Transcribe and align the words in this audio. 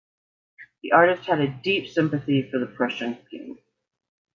The 0.81 0.93
artist 0.93 1.27
had 1.27 1.41
a 1.41 1.61
deep 1.61 1.87
sympathy 1.87 2.49
for 2.49 2.57
the 2.57 2.65
Prussian 2.65 3.19
king. 3.29 3.59